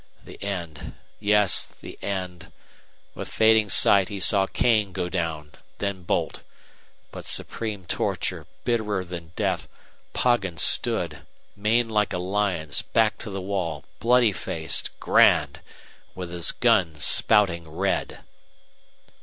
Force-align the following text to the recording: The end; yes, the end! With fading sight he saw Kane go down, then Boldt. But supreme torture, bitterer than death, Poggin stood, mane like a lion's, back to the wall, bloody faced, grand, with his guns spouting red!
The 0.25 0.41
end; 0.41 0.95
yes, 1.19 1.63
the 1.63 1.99
end! 2.01 2.51
With 3.13 3.29
fading 3.29 3.69
sight 3.69 4.09
he 4.09 4.19
saw 4.19 4.47
Kane 4.47 4.93
go 4.93 5.09
down, 5.09 5.51
then 5.77 6.01
Boldt. 6.05 6.41
But 7.11 7.27
supreme 7.27 7.85
torture, 7.85 8.47
bitterer 8.63 9.05
than 9.05 9.31
death, 9.35 9.67
Poggin 10.13 10.57
stood, 10.57 11.19
mane 11.55 11.87
like 11.87 12.13
a 12.13 12.17
lion's, 12.17 12.81
back 12.81 13.19
to 13.19 13.29
the 13.29 13.41
wall, 13.41 13.83
bloody 13.99 14.33
faced, 14.33 14.89
grand, 14.99 15.61
with 16.15 16.31
his 16.31 16.51
guns 16.51 17.05
spouting 17.05 17.69
red! 17.69 18.21